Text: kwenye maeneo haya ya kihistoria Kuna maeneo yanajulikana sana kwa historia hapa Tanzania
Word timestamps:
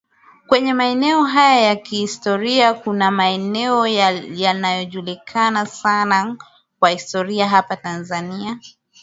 kwenye 0.47 0.73
maeneo 0.73 1.23
haya 1.23 1.59
ya 1.61 1.75
kihistoria 1.75 2.73
Kuna 2.73 3.11
maeneo 3.11 3.87
yanajulikana 4.33 5.65
sana 5.65 6.37
kwa 6.79 6.89
historia 6.89 7.47
hapa 7.49 7.75
Tanzania 7.75 8.59